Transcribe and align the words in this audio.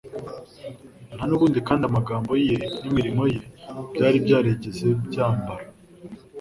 Nta 1.15 1.23
n’ubundi 1.27 1.59
kandi 1.67 1.83
amagambo 1.89 2.31
ye 2.47 2.57
n’imirimo 2.81 3.23
ye 3.33 3.39
byari 3.93 4.17
byarigeze 4.25 4.87
byambara 5.07 5.63